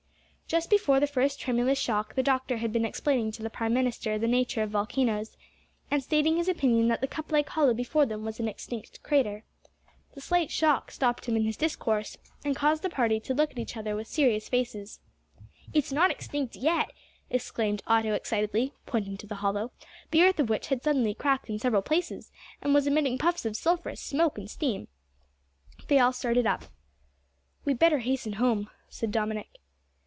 [0.47, 4.19] Just before the first tremulous shock the doctor had been explaining to the prime minister
[4.19, 5.37] the nature of volcanoes,
[5.89, 9.45] and stating his opinion that the cup like hollow before them was an extinct crater.
[10.13, 13.59] The slight shock stopped him in his discourse, and caused the party to look at
[13.59, 14.99] each other with serious faces.
[15.73, 16.91] "It's not extinct yet,"
[17.29, 19.71] exclaimed Otto excitedly, pointing to the hollow,
[20.09, 22.29] the earth of which had suddenly cracked in several places
[22.61, 24.89] and was emitting puffs of sulphurous smoke and steam.
[25.87, 26.65] They all started up.
[27.63, 29.47] "We'd better hasten home," said Dominick.